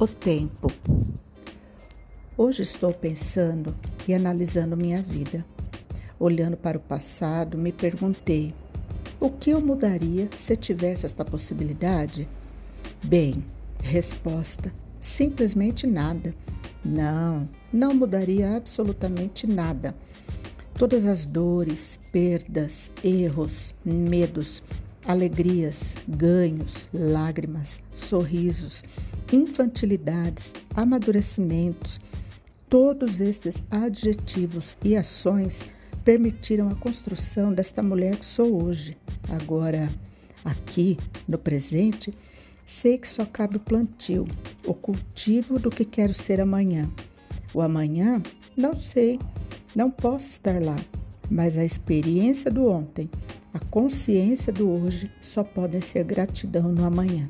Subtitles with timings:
[0.00, 0.70] O tempo.
[2.36, 3.74] Hoje estou pensando
[4.06, 5.44] e analisando minha vida.
[6.20, 8.54] Olhando para o passado, me perguntei:
[9.18, 12.28] o que eu mudaria se tivesse esta possibilidade?
[13.02, 13.44] Bem,
[13.82, 16.32] resposta: simplesmente nada.
[16.84, 19.96] Não, não mudaria absolutamente nada.
[20.74, 24.62] Todas as dores, perdas, erros, medos,
[25.08, 28.84] alegrias, ganhos, lágrimas, sorrisos,
[29.32, 31.98] infantilidades, amadurecimentos,
[32.68, 35.64] todos estes adjetivos e ações
[36.04, 38.98] permitiram a construção desta mulher que sou hoje.
[39.30, 39.88] Agora,
[40.44, 42.12] aqui, no presente,
[42.66, 44.26] sei que só cabe o plantio,
[44.66, 46.86] o cultivo do que quero ser amanhã.
[47.54, 48.22] O amanhã,
[48.54, 49.18] não sei,
[49.74, 50.76] não posso estar lá,
[51.30, 53.08] mas a experiência do ontem
[53.58, 57.28] a consciência do hoje só podem ser gratidão no amanhã.